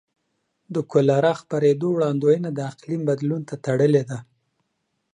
[0.73, 4.17] د کولرا خپرېدو وړاندوینه د اقلیم بدلون ته تړلې ده.